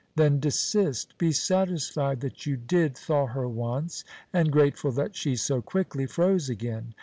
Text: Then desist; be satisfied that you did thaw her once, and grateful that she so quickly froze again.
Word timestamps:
Then 0.15 0.39
desist; 0.39 1.15
be 1.19 1.31
satisfied 1.31 2.21
that 2.21 2.47
you 2.47 2.57
did 2.57 2.97
thaw 2.97 3.27
her 3.27 3.47
once, 3.47 4.03
and 4.33 4.51
grateful 4.51 4.91
that 4.93 5.15
she 5.15 5.35
so 5.35 5.61
quickly 5.61 6.07
froze 6.07 6.49
again. 6.49 6.95